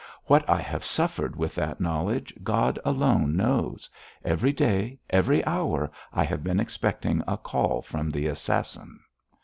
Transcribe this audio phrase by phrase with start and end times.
[0.25, 3.87] What I have suffered with that knowledge, God alone knows.
[4.25, 8.99] Every day, every hour, I have been expecting a call from the assassin.'